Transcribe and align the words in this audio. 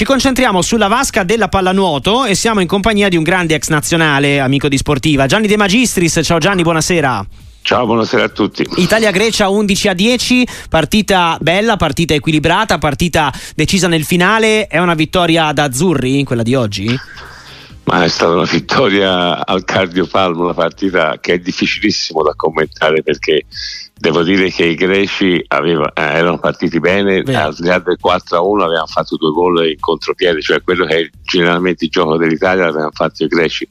ci 0.00 0.06
concentriamo 0.06 0.62
sulla 0.62 0.86
vasca 0.86 1.24
della 1.24 1.48
pallanuoto 1.48 2.24
e 2.24 2.34
siamo 2.34 2.60
in 2.60 2.66
compagnia 2.66 3.10
di 3.10 3.18
un 3.18 3.22
grande 3.22 3.54
ex 3.54 3.68
nazionale, 3.68 4.40
amico 4.40 4.66
di 4.66 4.78
sportiva, 4.78 5.26
Gianni 5.26 5.46
De 5.46 5.58
Magistris. 5.58 6.20
Ciao 6.22 6.38
Gianni, 6.38 6.62
buonasera. 6.62 7.26
Ciao, 7.60 7.84
buonasera 7.84 8.24
a 8.24 8.28
tutti. 8.30 8.66
Italia-Grecia 8.76 9.50
11 9.50 9.88
a 9.88 9.92
10, 9.92 10.48
partita 10.70 11.36
bella, 11.42 11.76
partita 11.76 12.14
equilibrata, 12.14 12.78
partita 12.78 13.30
decisa 13.54 13.88
nel 13.88 14.06
finale. 14.06 14.68
È 14.68 14.78
una 14.78 14.94
vittoria 14.94 15.52
da 15.52 15.64
azzurri, 15.64 16.24
quella 16.24 16.42
di 16.42 16.54
oggi? 16.54 16.98
Ma 17.90 18.04
è 18.04 18.08
stata 18.08 18.34
una 18.34 18.44
vittoria 18.44 19.44
al 19.44 19.64
cardiopalmo, 19.64 20.44
una 20.44 20.54
partita 20.54 21.18
che 21.18 21.32
è 21.32 21.38
difficilissimo 21.40 22.22
da 22.22 22.34
commentare 22.36 23.02
perché 23.02 23.46
devo 23.98 24.22
dire 24.22 24.48
che 24.50 24.66
i 24.66 24.76
greci 24.76 25.44
aveva, 25.48 25.92
eh, 25.92 26.02
erano 26.02 26.38
partiti 26.38 26.78
bene, 26.78 27.22
Beh. 27.22 27.34
al 27.34 27.56
di 27.56 27.66
là 27.66 27.80
del 27.80 27.98
4 28.00 28.36
a 28.36 28.42
1 28.42 28.62
avevano 28.62 28.86
fatto 28.86 29.16
due 29.16 29.32
gol 29.32 29.68
in 29.68 29.80
contropiede, 29.80 30.40
cioè 30.40 30.62
quello 30.62 30.86
che 30.86 30.98
è 30.98 31.10
generalmente 31.20 31.86
il 31.86 31.90
gioco 31.90 32.16
dell'Italia 32.16 32.66
l'avevano 32.66 32.92
fatto 32.92 33.24
i 33.24 33.26
greci 33.26 33.68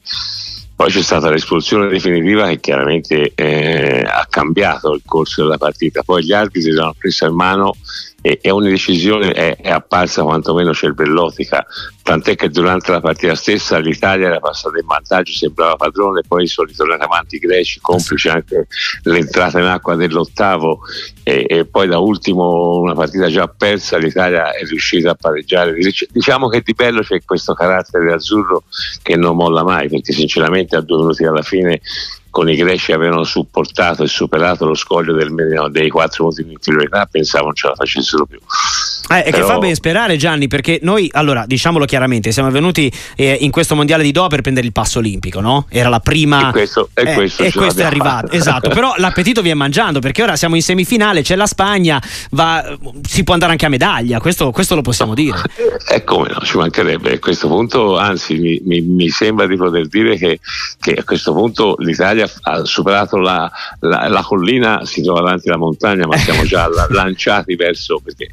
poi 0.80 0.90
c'è 0.90 1.02
stata 1.02 1.28
l'espulsione 1.28 1.88
definitiva 1.88 2.48
che 2.48 2.58
chiaramente 2.58 3.32
eh, 3.34 4.00
ha 4.00 4.26
cambiato 4.30 4.94
il 4.94 5.02
corso 5.04 5.42
della 5.42 5.58
partita. 5.58 6.02
Poi 6.02 6.24
gli 6.24 6.32
arbitri 6.32 6.70
l'hanno 6.70 6.94
presa 6.96 7.26
in 7.26 7.34
mano 7.34 7.74
e, 8.22 8.38
e 8.42 8.50
ogni 8.50 8.70
decisione 8.70 9.32
è, 9.32 9.56
è, 9.56 9.70
apparsa 9.70 10.22
quantomeno 10.22 10.74
cervellotica, 10.74 11.66
tant'è 12.02 12.36
che 12.36 12.50
durante 12.50 12.90
la 12.92 13.00
partita 13.00 13.34
stessa 13.34 13.78
l'Italia 13.78 14.26
era 14.26 14.40
passata 14.40 14.78
in 14.78 14.86
vantaggio, 14.86 15.32
sembrava 15.32 15.76
padrone, 15.76 16.22
poi 16.26 16.46
sono 16.46 16.68
ritornati 16.68 17.02
avanti 17.02 17.36
i 17.36 17.38
greci, 17.38 17.80
complice 17.80 18.28
anche 18.28 18.66
l'entrata 19.04 19.58
in 19.58 19.66
acqua 19.66 19.96
dell'ottavo 19.96 20.80
e, 21.22 21.46
e, 21.48 21.64
poi 21.64 21.88
da 21.88 21.98
ultimo 21.98 22.80
una 22.80 22.94
partita 22.94 23.28
già 23.28 23.48
persa 23.48 23.96
l'Italia 23.96 24.52
è 24.52 24.64
riuscita 24.64 25.10
a 25.10 25.14
pareggiare. 25.14 25.74
Diciamo 26.10 26.48
che 26.48 26.60
di 26.62 26.74
bello 26.74 27.02
c'è 27.02 27.22
questo 27.24 27.54
carattere 27.54 28.12
azzurro 28.12 28.64
che 29.02 29.16
non 29.16 29.36
molla 29.36 29.62
mai, 29.62 29.88
perché 29.88 30.12
sinceramente 30.12 30.76
a 30.76 30.80
due 30.80 30.98
minuti 30.98 31.24
alla 31.24 31.42
fine 31.42 31.80
con 32.30 32.48
i 32.48 32.56
greci 32.56 32.92
avevano 32.92 33.24
supportato 33.24 34.04
e 34.04 34.06
superato 34.06 34.64
lo 34.64 34.74
scoglio 34.74 35.12
del, 35.12 35.34
dei 35.70 35.88
quattro 35.90 36.24
minuti 36.24 36.44
di 36.44 36.52
inferiorità 36.52 37.06
pensavo 37.06 37.46
non 37.46 37.54
ce 37.54 37.68
la 37.68 37.74
facessero 37.74 38.26
più 38.26 38.38
eh, 39.18 39.30
Però... 39.30 39.36
che 39.36 39.52
fa 39.52 39.58
ben 39.58 39.74
sperare 39.74 40.16
Gianni 40.16 40.48
perché 40.48 40.78
noi 40.82 41.08
allora 41.12 41.44
diciamolo 41.46 41.84
chiaramente 41.84 42.32
siamo 42.32 42.50
venuti 42.50 42.90
eh, 43.16 43.36
in 43.40 43.50
questo 43.50 43.74
mondiale 43.74 44.02
di 44.02 44.12
Doha 44.12 44.28
per 44.28 44.40
prendere 44.40 44.66
il 44.66 44.72
passo 44.72 44.98
olimpico 44.98 45.40
no? 45.40 45.66
era 45.68 45.88
la 45.88 46.00
prima 46.00 46.48
e 46.48 46.52
questo, 46.52 46.88
e 46.94 47.10
eh, 47.10 47.14
questo, 47.14 47.42
e 47.42 47.52
questo 47.52 47.80
è 47.80 47.84
arrivato 47.84 48.30
esatto. 48.30 48.68
Però 48.80 48.94
l'appetito 48.96 49.42
viene 49.42 49.58
mangiando 49.58 49.98
perché 49.98 50.22
ora 50.22 50.36
siamo 50.36 50.54
in 50.54 50.62
semifinale 50.62 51.22
c'è 51.22 51.36
la 51.36 51.46
Spagna 51.46 52.00
va, 52.30 52.78
si 53.02 53.24
può 53.24 53.34
andare 53.34 53.52
anche 53.52 53.66
a 53.66 53.68
medaglia 53.68 54.20
questo, 54.20 54.50
questo 54.50 54.74
lo 54.74 54.82
possiamo 54.82 55.14
dire. 55.14 55.38
E 55.88 55.96
eh, 55.96 56.04
come 56.04 56.28
no 56.28 56.40
ci 56.40 56.56
mancherebbe. 56.56 57.14
A 57.14 57.18
questo 57.18 57.48
punto 57.48 57.96
anzi 57.98 58.38
mi, 58.38 58.60
mi, 58.64 58.80
mi 58.80 59.08
sembra 59.08 59.46
di 59.46 59.56
poter 59.56 59.88
dire 59.88 60.16
che, 60.16 60.38
che 60.78 60.92
a 60.94 61.04
questo 61.04 61.32
punto 61.32 61.74
l'Italia 61.78 62.30
ha 62.42 62.64
superato 62.64 63.16
la, 63.16 63.50
la, 63.80 64.08
la, 64.08 64.22
collina, 64.22 64.84
si 64.84 65.02
trova 65.02 65.20
davanti 65.20 65.48
alla 65.48 65.58
montagna, 65.58 66.06
ma 66.06 66.16
siamo 66.16 66.44
già 66.44 66.68
lanciati 66.90 67.56
verso 67.56 68.00
perché 68.02 68.28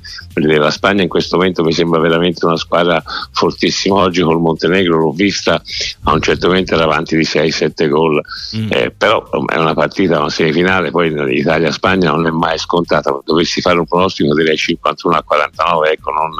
la 0.68 0.72
Spagna 0.72 1.02
in 1.02 1.10
questo 1.10 1.38
momento 1.38 1.64
mi 1.64 1.72
sembra 1.72 2.00
veramente 2.00 2.46
una 2.46 2.58
squadra 2.58 3.02
fortissima. 3.32 3.96
Oggi 3.96 4.22
col 4.22 4.40
Montenegro 4.40 4.98
l'ho 4.98 5.12
vista 5.12 5.62
a 6.04 6.14
un 6.14 6.22
certo 6.22 6.48
momento 6.48 6.76
era 6.76 6.84
avanti 6.84 7.16
di 7.16 7.24
6-7 7.24 7.90
gol, 7.90 8.22
mm. 8.56 8.68
eh, 8.72 8.92
però 8.96 9.28
è 9.46 9.58
una 9.58 9.74
partita, 9.74 10.20
una 10.20 10.30
semifinale, 10.30 10.92
poi 10.92 11.14
Italia-Spagna 11.38 12.12
non 12.12 12.28
è 12.28 12.32
mai 12.32 12.58
scontata. 12.58 13.18
Dovessi 13.24 13.62
fare 13.62 13.80
un 13.80 13.86
pronostico 13.86 14.34
direi 14.36 14.58
51 14.58 15.16
a 15.16 15.24
49, 15.24 15.90
ecco, 15.90 16.12
non, 16.12 16.32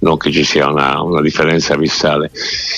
non 0.00 0.16
che 0.16 0.32
ci 0.32 0.44
sia 0.44 0.68
una, 0.68 1.00
una 1.00 1.20
differenza 1.20 1.74
abissale. 1.74 2.30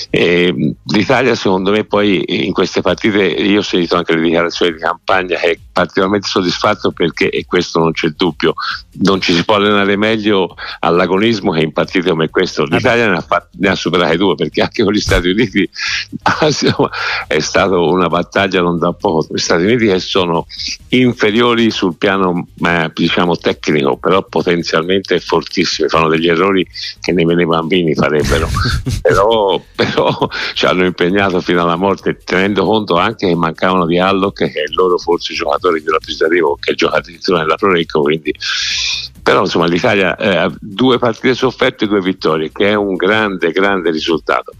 E, 0.09 0.73
L'Italia 0.87 1.35
secondo 1.35 1.71
me 1.71 1.83
poi 1.83 2.23
in 2.45 2.53
queste 2.53 2.81
partite 2.81 3.23
io 3.23 3.59
ho 3.59 3.63
sentito 3.63 3.95
anche 3.95 4.13
le 4.15 4.21
dichiarazioni 4.21 4.73
di 4.73 4.79
campagna, 4.79 5.39
è 5.39 5.57
particolarmente 5.75 6.29
soddisfatto 6.29 6.91
perché, 6.91 7.29
e 7.29 7.45
questo 7.45 7.79
non 7.79 7.91
c'è 7.91 8.07
dubbio, 8.11 8.53
non 9.01 9.19
ci 9.19 9.33
si 9.33 9.43
può 9.43 9.55
allenare 9.55 9.97
meglio 9.97 10.55
all'agonismo 10.79 11.51
che 11.51 11.63
in 11.63 11.73
partite 11.73 12.11
come 12.11 12.29
questo. 12.29 12.63
Eh 12.63 12.77
L'Italia 12.77 13.09
ne 13.09 13.17
ha, 13.17 13.21
fat- 13.21 13.49
ne 13.57 13.67
ha 13.67 13.75
superate 13.75 14.15
due 14.15 14.35
perché 14.35 14.61
anche 14.61 14.85
con 14.85 14.93
gli 14.93 15.01
Stati 15.01 15.27
Uniti 15.27 15.67
è 17.27 17.39
stata 17.41 17.77
una 17.77 18.07
battaglia 18.07 18.61
non 18.61 18.79
da 18.79 18.93
poco. 18.93 19.27
Gli 19.33 19.37
Stati 19.37 19.63
Uniti 19.63 19.87
che 19.87 19.99
sono 19.99 20.47
inferiori 20.89 21.69
sul 21.71 21.97
piano 21.97 22.47
eh, 22.65 22.89
diciamo 22.93 23.35
tecnico, 23.35 23.97
però 23.97 24.23
potenzialmente 24.23 25.19
fortissimi, 25.19 25.89
fanno 25.89 26.07
degli 26.07 26.29
errori 26.29 26.65
che 27.01 27.11
nemmeno 27.11 27.41
i 27.41 27.45
bambini 27.45 27.93
farebbero, 27.93 28.47
però, 29.03 29.61
però 29.75 30.29
ci 30.53 30.65
hanno 30.65 30.85
impegnato 30.85 31.41
fino 31.41 31.63
alla 31.63 31.75
morte 31.75 32.17
tenendo 32.23 32.63
conto 32.63 32.95
anche 32.95 33.27
che 33.27 33.35
mancavano 33.35 33.85
di 33.85 33.99
Alloc 33.99 34.37
che 34.37 34.51
è 34.51 34.63
il 34.67 34.73
loro 34.73 34.97
forse 34.97 35.33
giocatore 35.33 35.64
più 35.71 35.91
rappresentativo 35.91 36.57
che 36.59 36.75
gioca 36.75 36.97
addirittura 36.97 37.39
nella 37.39 37.55
Pro 37.55 37.71
Recco 37.71 38.01
quindi 38.01 38.33
però 39.21 39.41
insomma 39.41 39.65
l'Italia 39.65 40.15
eh, 40.15 40.35
ha 40.35 40.53
due 40.59 40.99
partite 40.99 41.33
sofferte 41.33 41.85
e 41.85 41.87
due 41.87 42.01
vittorie 42.01 42.51
che 42.51 42.69
è 42.69 42.73
un 42.75 42.95
grande 42.95 43.51
grande 43.51 43.91
risultato 43.91 44.53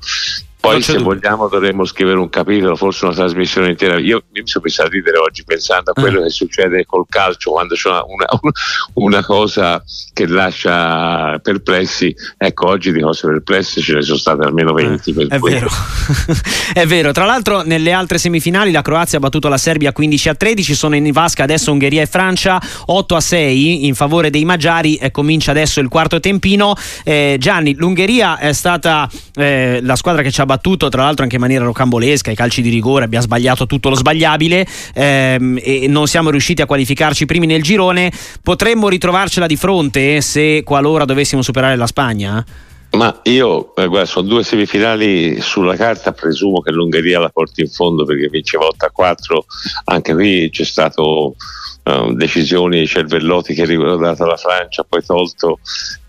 poi 0.66 0.82
se 0.82 0.94
dubbio. 0.94 1.14
vogliamo 1.14 1.48
dovremmo 1.48 1.86
scrivere 1.86 2.18
un 2.18 2.30
capitolo, 2.30 2.76
forse 2.76 3.06
una 3.06 3.14
trasmissione 3.14 3.70
intera. 3.70 3.98
Io 4.00 4.24
mi 4.32 4.42
sono 4.44 4.64
messo 4.66 4.82
a 4.82 4.88
ridere 4.88 5.18
oggi 5.18 5.44
pensando 5.44 5.92
a 5.92 5.94
quello 5.94 6.20
eh. 6.20 6.24
che 6.24 6.30
succede 6.30 6.86
col 6.86 7.06
calcio 7.08 7.52
quando 7.52 7.76
c'è 7.76 7.90
una, 7.90 8.04
una, 8.42 8.52
una, 8.94 9.24
cosa 9.24 9.84
che 10.14 10.28
lascia 10.28 11.40
perplessi. 11.40 12.14
Ecco, 12.38 12.68
oggi 12.68 12.92
di 12.92 13.02
cose 13.02 13.28
perplesse 13.28 13.82
ce 13.82 13.94
ne 13.94 14.02
sono 14.02 14.18
state 14.18 14.44
almeno 14.44 14.74
20. 14.74 15.12
Eh, 15.12 15.28
è 15.28 15.40
vero. 15.40 15.70
è 16.74 16.86
vero. 16.86 17.12
Tra 17.12 17.26
l'altro 17.26 17.62
nelle 17.62 17.92
altre 17.92 18.18
semifinali 18.18 18.72
la 18.72 18.82
Croazia 18.82 19.18
ha 19.18 19.22
battuto 19.22 19.48
la 19.48 19.58
Serbia 19.58 19.92
15 19.92 20.30
a 20.30 20.36
13, 20.36 20.76
sono 20.76 20.96
in 20.96 21.12
vasca 21.12 21.44
adesso 21.44 21.72
Ungheria 21.72 22.02
e 22.02 22.08
Francia 22.08 22.60
8 22.88 23.16
a 23.16 23.22
6 23.22 23.86
in 23.86 23.96
favore 23.96 24.30
dei 24.30 24.44
Magiari 24.44 24.96
e 24.96 25.12
comincia 25.12 25.52
adesso 25.52 25.80
il 25.80 25.88
quarto 25.88 26.20
tempino. 26.20 26.76
Eh, 27.04 27.38
Gianni, 27.40 27.76
l'Ungheria 27.76 28.38
è 28.38 28.52
stata 28.54 29.10
eh, 29.36 29.80
la 29.82 29.96
squadra 29.96 30.22
che 30.22 30.32
ci 30.32 30.42
ha 30.42 30.46
battuto 30.46 30.55
battuto 30.56 30.90
tra 30.90 31.04
l'altro 31.04 31.24
anche 31.24 31.36
in 31.36 31.42
maniera 31.42 31.66
rocambolesca, 31.66 32.32
i 32.32 32.36
calci 32.36 32.62
di 32.62 32.70
rigore, 32.70 33.06
abbiamo 33.06 33.26
sbagliato 33.26 33.66
tutto 33.66 33.90
lo 33.90 33.96
sbagliabile 33.96 34.66
ehm, 34.94 35.60
e 35.62 35.88
non 35.88 36.08
siamo 36.08 36.30
riusciti 36.30 36.62
a 36.62 36.66
qualificarci 36.66 37.26
primi 37.26 37.46
nel 37.46 37.62
girone. 37.62 38.12
Potremmo 38.42 38.88
ritrovarcela 38.88 39.46
di 39.46 39.56
fronte 39.56 40.22
se 40.22 40.64
qualora 40.64 41.06
dovessimo 41.06 41.42
superare 41.42 41.76
la 41.76 41.88
Spagna? 41.88 42.46
Ma 42.92 43.20
io, 43.24 43.76
eh, 43.76 43.88
guarda, 43.88 44.06
sono 44.06 44.28
due 44.28 44.44
semifinali 44.44 45.42
sulla 45.42 45.76
carta, 45.76 46.14
presumo 46.14 46.62
che 46.62 46.72
l'Ungheria 46.72 47.20
la 47.20 47.30
porti 47.30 47.62
in 47.62 47.70
fondo 47.70 48.06
perché 48.06 48.30
vinceva 48.30 48.66
8 48.68 48.86
a 48.86 48.90
4, 48.90 49.46
anche 49.86 50.14
qui 50.14 50.50
c'è 50.50 50.64
stato 50.64 51.36
uh, 51.86 52.14
decisioni 52.14 52.86
cervellotiche 52.86 53.66
riguardanti 53.66 54.24
la 54.24 54.38
Francia, 54.38 54.84
poi 54.84 55.04
tolto, 55.04 55.60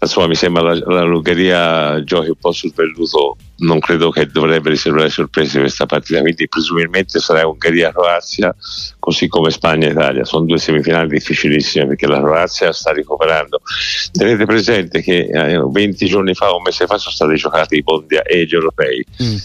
insomma 0.01 0.27
mi 0.27 0.35
sembra 0.35 0.63
la, 0.63 0.75
la 0.87 1.03
l'Ungheria 1.03 2.03
giochi 2.03 2.29
un 2.29 2.37
po' 2.41 2.53
sul 2.53 2.73
velluto, 2.75 3.37
non 3.59 3.79
credo 3.79 4.11
che 4.11 4.27
dovrebbe 4.27 4.71
riservare 4.71 5.11
sorprese 5.11 5.61
questa 5.61 5.87
partita, 5.87 6.21
quindi 6.21 6.49
presumibilmente 6.49 7.19
sarà 7.21 7.47
Ungheria-Croazia, 7.47 8.55
così 8.99 9.29
come 9.29 9.51
Spagna-Italia, 9.51 10.25
sono 10.25 10.45
due 10.45 10.59
semifinali 10.59 11.09
difficilissime 11.09 11.87
perché 11.87 12.07
la 12.07 12.21
Croazia 12.21 12.73
sta 12.73 12.93
recuperando. 12.93 13.61
Tenete 14.13 14.45
presente 14.45 15.03
che 15.03 15.29
eh, 15.31 15.63
20 15.63 16.07
giorni 16.07 16.35
fa, 16.35 16.55
un 16.55 16.63
mese 16.63 16.87
fa, 16.87 16.99
sono 16.99 17.15
stati 17.15 17.37
giocati 17.37 17.77
i 17.77 17.83
mondiali 17.85 18.29
e 18.29 18.45
gli 18.45 18.55
europei. 18.55 19.05
Mm 19.23 19.37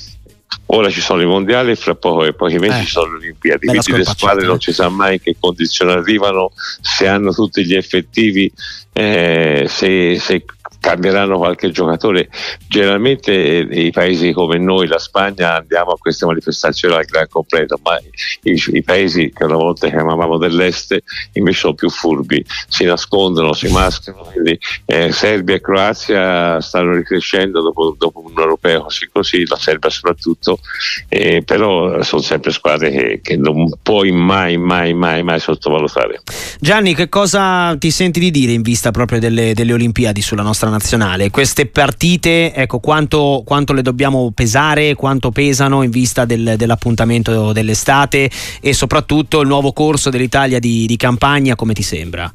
ora 0.74 0.90
ci 0.90 1.02
sono 1.02 1.22
i 1.22 1.26
mondiali 1.26 1.72
e 1.72 1.76
fra 1.76 1.96
poco, 1.96 2.32
pochi 2.34 2.58
mesi 2.58 2.80
eh, 2.80 2.84
ci 2.84 2.92
sono 2.92 3.18
Olimpiadi, 3.42 3.66
quindi 3.66 4.04
le 4.04 4.06
squadre 4.06 4.46
non 4.46 4.60
si 4.60 4.72
sa 4.72 4.90
mai 4.90 5.14
in 5.14 5.22
che 5.22 5.36
condizioni 5.40 5.92
arrivano, 5.92 6.52
se 6.82 7.08
hanno 7.08 7.34
tutti 7.34 7.66
gli 7.66 7.74
effettivi, 7.74 8.52
eh, 8.94 9.66
se, 9.68 10.20
se 10.20 10.46
cambieranno 10.82 11.38
qualche 11.38 11.70
giocatore. 11.70 12.28
Generalmente 12.68 13.32
eh, 13.32 13.86
i 13.86 13.92
paesi 13.92 14.34
come 14.34 14.58
noi, 14.58 14.88
la 14.88 14.98
Spagna, 14.98 15.58
andiamo 15.58 15.92
a 15.92 15.98
queste 15.98 16.26
manifestazioni 16.26 16.96
al 16.96 17.06
gran 17.06 17.28
completo, 17.30 17.80
ma 17.84 17.98
i, 18.42 18.62
i, 18.74 18.84
paesi 18.84 19.32
che 19.34 19.46
una 19.46 19.56
volta 19.56 19.88
chiamavamo 19.88 20.38
dell'est 20.38 20.98
invece 21.34 21.60
sono 21.60 21.74
più 21.76 21.90
furbi, 21.90 22.44
si 22.68 22.84
nascondono, 22.84 23.54
si 23.54 23.72
mascherano. 23.72 24.24
Quindi 24.24 24.60
eh, 24.86 25.12
Serbia 25.12 25.56
e 25.56 25.62
Croazia 25.62 26.60
stanno 26.60 26.96
ricrescendo 26.96 27.62
dopo, 27.62 27.96
dopo, 27.98 28.24
un 28.26 28.34
europeo 28.36 28.84
così 28.84 29.08
così, 29.14 29.46
la 29.48 29.58
Serbia 29.58 29.90
soprattutto, 29.92 30.60
eh, 31.08 31.44
però 31.46 32.02
sono 32.02 32.22
sempre 32.24 32.52
squadre 32.52 32.90
che, 32.90 33.20
che 33.22 33.38
non 33.38 33.72
puoi 33.84 34.12
mai, 34.12 34.58
mai, 34.58 34.96
mai, 34.96 35.22
mai 35.22 35.40
sottovalutare. 35.40 36.24
Gianni, 36.60 36.96
che 36.96 37.08
cosa 37.08 37.76
ti 37.78 37.92
senti 37.92 38.20
di 38.20 38.32
dire 38.32 38.52
in 38.54 38.64
vista 38.64 38.90
proprio 38.90 39.20
delle, 39.20 39.54
delle 39.54 39.74
Olimpiadi 39.74 40.22
sulla 40.22 40.42
nostra 40.42 40.70
nazionale. 40.72 41.30
Queste 41.30 41.68
partite, 41.68 42.54
ecco, 42.54 42.80
quanto, 42.80 43.44
quanto 43.46 43.74
le 43.74 43.84
dobbiamo 43.84 44.32
pesare, 44.34 44.96
quanto 44.96 45.30
pesano 45.32 45.84
in 45.84 45.92
vista 45.92 46.26
del, 46.26 46.56
dell'appuntamento 46.58 47.54
dell'estate 47.54 48.30
e 48.60 48.74
soprattutto 48.74 49.42
il 49.42 49.48
nuovo 49.48 49.72
corso 49.74 50.10
dell'Italia 50.10 50.60
di, 50.60 50.86
di 50.88 50.98
campagna, 50.98 51.56
come 51.56 51.74
ti 51.74 51.84
sembra? 51.84 52.32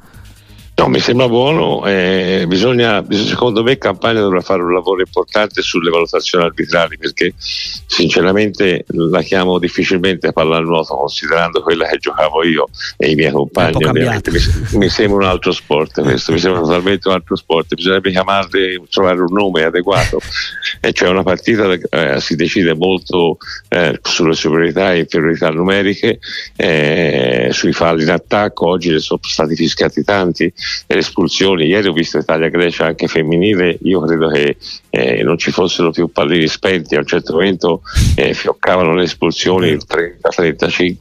No, 0.78 0.88
mi 0.88 1.00
sembra 1.00 1.26
buono, 1.26 1.86
eh, 1.86 2.44
bisogna, 2.46 3.02
secondo 3.08 3.62
me 3.62 3.78
Campagna 3.78 4.20
dovrà 4.20 4.42
fare 4.42 4.60
un 4.60 4.74
lavoro 4.74 5.00
importante 5.00 5.62
sulle 5.62 5.88
valutazioni 5.88 6.44
arbitrali 6.44 6.98
perché 6.98 7.32
sinceramente 7.38 8.84
la 8.88 9.22
chiamo 9.22 9.58
difficilmente 9.58 10.32
pallanuoto 10.32 10.94
considerando 10.94 11.62
quella 11.62 11.86
che 11.86 11.96
giocavo 11.96 12.44
io 12.44 12.68
e 12.98 13.10
i 13.10 13.14
miei 13.14 13.32
compagni, 13.32 13.90
mi, 13.90 14.06
mi, 14.72 14.88
sembra 14.90 15.16
un 15.16 15.30
altro 15.30 15.52
sport 15.52 16.02
questo, 16.02 16.32
mi 16.32 16.38
sembra 16.38 16.60
totalmente 16.66 17.08
un 17.08 17.14
altro 17.14 17.36
sport, 17.36 17.74
bisognerebbe 17.74 18.10
chiamarli, 18.10 18.82
trovare 18.90 19.20
un 19.22 19.32
nome 19.32 19.64
adeguato, 19.64 20.20
e 20.86 20.92
cioè 20.92 21.08
una 21.08 21.24
partita 21.24 21.68
eh, 21.72 22.20
si 22.20 22.36
decide 22.36 22.72
molto 22.74 23.38
eh, 23.68 23.98
sulle 24.02 24.34
superiorità 24.34 24.92
e 24.92 25.00
inferiorità 25.00 25.50
numeriche, 25.50 26.20
eh, 26.54 27.48
sui 27.50 27.72
falli 27.72 28.04
in 28.04 28.10
attacco, 28.10 28.68
oggi 28.68 28.90
ne 28.90 29.00
sono 29.00 29.18
stati 29.20 29.56
fischiati 29.56 30.04
tanti, 30.04 30.52
le 30.86 30.98
espulsioni. 30.98 31.66
Ieri 31.66 31.88
ho 31.88 31.92
visto 31.92 32.18
Italia-Grecia 32.18 32.86
anche 32.86 33.08
femminile, 33.08 33.78
io 33.82 34.00
credo 34.02 34.28
che 34.28 34.56
eh, 34.90 35.22
non 35.24 35.38
ci 35.38 35.50
fossero 35.50 35.90
più 35.90 36.06
pallini 36.12 36.46
spenti, 36.46 36.94
a 36.94 37.00
un 37.00 37.06
certo 37.06 37.32
momento 37.32 37.82
eh, 38.14 38.32
fioccavano 38.32 38.94
le 38.94 39.02
espulsioni 39.02 39.68
il 39.70 39.82
30-35. 39.88 40.94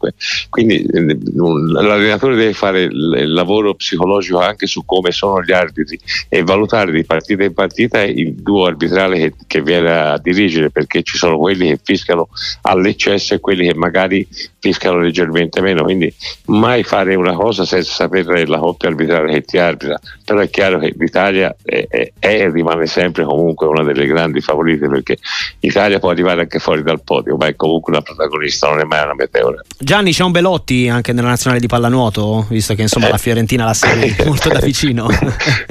Quindi 0.50 0.82
eh, 0.82 1.18
l'allenatore 1.32 2.36
deve 2.36 2.54
fare 2.54 2.82
il 2.84 3.32
lavoro 3.32 3.76
psicologico 3.76 4.40
anche 4.40 4.66
su 4.66 4.84
come 4.84 5.12
sono 5.12 5.44
gli 5.44 5.52
arbitri 5.52 6.00
e 6.28 6.42
valutare 6.42 6.92
di 6.92 7.04
partita 7.06 7.44
in 7.44 7.54
partita 7.54 8.02
il 8.02 8.34
duo 8.34 8.66
arbitrale 8.66 9.18
che, 9.18 9.34
che 9.46 9.62
viene 9.62 9.75
a 9.78 10.18
dirigere, 10.18 10.70
perché 10.70 11.04
ci 11.04 11.18
sono 11.18 11.38
quelli 11.38 11.68
che 11.70 11.80
fiscano 11.82 12.30
all'eccesso 12.62 13.34
e 13.34 13.40
quelli 13.40 13.68
che 13.68 13.76
magari 13.76 14.28
fiscano 14.60 15.00
leggermente 15.00 15.62
meno. 15.62 15.84
Quindi 15.84 16.14
mai 16.46 16.84
fare 16.84 17.16
una 17.16 17.34
cosa 17.34 17.66
senza 17.66 17.92
sapere 17.92 18.46
la 18.48 18.60
coppia 18.60 18.90
arbitrale 18.90 19.32
che 19.34 19.42
ti 19.44 19.58
arbitra. 19.58 20.00
Però 20.24 20.40
è 20.40 20.50
chiaro 20.50 20.80
che 20.80 20.94
l'Italia 20.98 21.56
è, 21.64 22.12
e 22.20 22.50
rimane 22.50 22.88
sempre 22.88 23.24
comunque 23.24 23.68
una 23.68 23.84
delle 23.84 24.06
grandi 24.06 24.42
favorite 24.42 24.88
perché 24.88 25.18
l'Italia 25.60 26.00
può 26.00 26.10
arrivare 26.10 26.42
anche 26.42 26.60
fuori 26.60 26.84
dal 26.84 27.02
podio, 27.04 27.36
ma 27.38 27.48
è 27.48 27.56
comunque 27.56 27.94
una 27.94 28.02
protagonista, 28.02 28.70
non 28.70 28.80
è 28.80 28.84
mai 28.84 29.04
una 29.04 29.14
meteora. 29.14 29.62
Gianni, 29.78 30.12
c'è 30.12 30.24
un 30.24 30.32
Belotti 30.32 30.90
anche 30.90 31.14
nella 31.14 31.30
nazionale 31.30 31.62
di 31.62 31.68
pallanuoto, 31.68 32.48
visto 32.50 32.74
che 32.74 32.82
insomma 32.82 33.08
eh. 33.08 33.12
la 33.12 33.18
Fiorentina 33.18 33.66
la 33.66 33.74
segue 33.74 34.16
molto 34.26 34.50
da 34.50 34.60
vicino. 34.60 35.08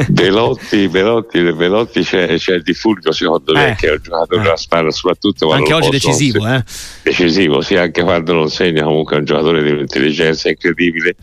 Belotti, 0.08 0.88
Belotti, 0.88 1.52
Belotti 1.52 2.02
c'è, 2.02 2.36
c'è 2.36 2.54
il 2.54 2.62
Di 2.62 2.74
Fulvio 2.74 3.12
secondo 3.12 3.52
me 3.52 3.72
eh. 3.72 3.74
che 3.74 3.93
un 3.94 4.02
giocatore 4.02 4.42
eh. 4.42 4.44
da 4.44 4.56
sparra 4.56 4.90
soprattutto 4.90 5.50
anche 5.50 5.72
oggi 5.72 5.90
decisivo, 5.90 6.46
eh? 6.46 6.62
decisivo, 7.02 7.60
sì, 7.60 7.76
anche 7.76 8.02
quando 8.02 8.32
non 8.32 8.48
segna 8.48 8.84
comunque 8.84 9.16
è 9.16 9.18
un 9.18 9.24
giocatore 9.24 9.62
di 9.62 9.70
un'intelligenza 9.70 10.48
incredibile 10.48 11.16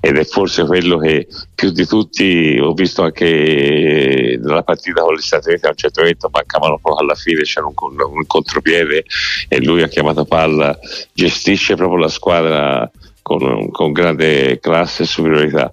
ed 0.00 0.16
è 0.16 0.24
forse 0.24 0.64
quello 0.64 0.98
che 0.98 1.26
più 1.54 1.70
di 1.70 1.86
tutti 1.86 2.58
ho 2.60 2.72
visto 2.72 3.02
anche 3.02 4.38
nella 4.40 4.62
partita 4.62 5.02
con 5.02 5.14
gli 5.14 5.20
Stati 5.20 5.48
Uniti 5.48 5.66
a 5.66 5.70
un 5.70 5.76
certo 5.76 6.00
momento 6.00 6.30
mancavano 6.32 6.78
poco 6.78 7.00
alla 7.00 7.14
fine 7.14 7.42
c'era 7.42 7.66
un, 7.66 7.74
un 7.74 8.26
contropiede 8.26 9.04
e 9.48 9.64
lui 9.64 9.82
ha 9.82 9.88
chiamato 9.88 10.24
palla 10.24 10.78
gestisce 11.12 11.74
proprio 11.74 11.98
la 11.98 12.08
squadra 12.08 12.90
con, 13.22 13.70
con 13.72 13.92
grande 13.92 14.60
classe 14.60 15.02
e 15.02 15.06
superiorità 15.06 15.70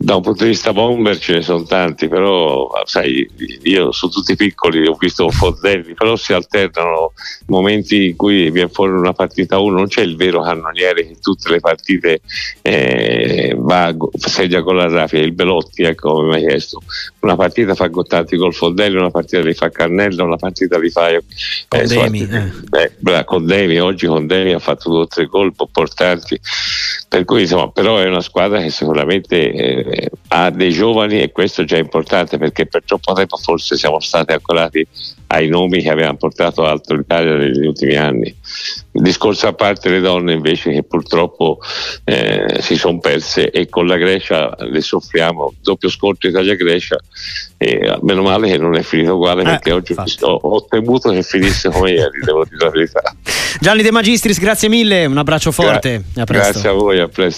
da 0.00 0.14
un 0.14 0.22
punto 0.22 0.44
di 0.44 0.50
vista 0.50 0.72
bomber 0.72 1.18
ce 1.18 1.34
ne 1.34 1.42
sono 1.42 1.64
tanti, 1.64 2.06
però 2.06 2.70
sai, 2.84 3.28
io 3.64 3.90
su 3.90 4.08
tutti 4.08 4.32
i 4.32 4.36
piccoli 4.36 4.86
ho 4.86 4.96
visto 4.96 5.28
Fondelli, 5.28 5.94
però 5.94 6.14
si 6.14 6.32
alternano 6.32 7.12
momenti 7.46 8.06
in 8.10 8.16
cui 8.16 8.48
viene 8.52 8.68
fuori 8.68 8.92
una 8.92 9.12
partita 9.12 9.58
uno, 9.58 9.78
non 9.78 9.88
c'è 9.88 10.02
il 10.02 10.14
vero 10.14 10.40
cannoniere 10.40 11.04
che 11.04 11.16
tutte 11.20 11.50
le 11.50 11.58
partite 11.58 12.20
eh, 12.62 13.56
va, 13.58 13.92
segna 14.12 14.62
con 14.62 14.76
la 14.76 14.88
rafia, 14.88 15.18
il 15.18 15.32
Belotti, 15.32 15.82
ecco 15.82 16.12
come 16.12 16.28
mi 16.28 16.34
hai 16.36 16.46
chiesto, 16.46 16.80
una 17.20 17.34
partita 17.34 17.74
fa 17.74 17.90
tanti 18.06 18.36
gol 18.36 18.54
Fondelli, 18.54 18.96
una 18.96 19.10
partita 19.10 19.42
li 19.42 19.54
fa 19.54 19.68
Cannella, 19.68 20.22
una 20.22 20.36
partita 20.36 20.78
li 20.78 20.90
fa 20.90 21.08
eh, 21.08 21.24
con 21.66 21.86
Demi, 21.86 22.28
eh. 22.30 22.92
eh, 23.02 23.24
con 23.24 23.46
Demi, 23.46 23.80
oggi 23.80 24.06
con 24.06 24.28
Demi 24.28 24.52
ha 24.52 24.60
fatto 24.60 24.90
due 24.90 25.00
o 25.00 25.06
tre 25.08 25.26
gol 25.26 25.52
importanti, 25.58 26.38
per 27.08 27.24
cui 27.24 27.40
insomma, 27.40 27.68
però 27.70 27.98
è 27.98 28.06
una 28.06 28.20
squadra 28.20 28.60
che 28.60 28.70
sicuramente 28.70 29.50
eh, 29.50 29.87
eh, 29.90 30.10
ha 30.28 30.50
dei 30.50 30.72
giovani 30.72 31.20
e 31.20 31.32
questo 31.32 31.62
è 31.62 31.64
già 31.64 31.76
importante 31.76 32.38
perché 32.38 32.66
per 32.66 32.82
troppo 32.84 33.12
tempo 33.12 33.36
forse 33.36 33.76
siamo 33.76 34.00
stati 34.00 34.32
ancorati 34.32 34.86
ai 35.28 35.48
nomi 35.48 35.82
che 35.82 35.90
avevano 35.90 36.16
portato 36.16 36.64
alto 36.64 36.94
l'Italia 36.94 37.34
negli 37.34 37.66
ultimi 37.66 37.96
anni. 37.96 38.34
Il 38.92 39.02
discorso 39.02 39.46
a 39.46 39.52
parte 39.52 39.90
le 39.90 40.00
donne 40.00 40.32
invece 40.32 40.72
che 40.72 40.82
purtroppo 40.82 41.58
eh, 42.04 42.58
si 42.60 42.76
sono 42.76 42.98
perse 42.98 43.50
e 43.50 43.68
con 43.68 43.86
la 43.86 43.96
Grecia 43.96 44.54
le 44.58 44.80
soffriamo, 44.80 45.54
doppio 45.60 45.88
scontro 45.88 46.28
Italia-Grecia 46.28 46.98
e 47.58 47.98
meno 48.02 48.22
male 48.22 48.48
che 48.48 48.56
non 48.56 48.74
è 48.76 48.82
finito 48.82 49.14
uguale 49.14 49.42
eh, 49.42 49.44
perché 49.44 49.72
oggi 49.72 49.94
ho, 50.20 50.32
ho, 50.32 50.64
temuto 50.64 51.10
che 51.10 51.22
finisse 51.22 51.68
come 51.70 51.90
ieri, 51.90 52.20
devo 52.24 52.44
dire 52.44 52.64
la 52.64 52.70
verità. 52.70 53.16
Gianni 53.60 53.82
De 53.82 53.90
Magistris, 53.90 54.38
grazie 54.38 54.68
mille, 54.68 55.04
un 55.04 55.18
abbraccio 55.18 55.50
forte. 55.50 56.04
Gra- 56.12 56.22
a 56.22 56.24
grazie 56.24 56.68
a 56.68 56.72
voi, 56.72 57.00
a 57.00 57.08
presto. 57.08 57.36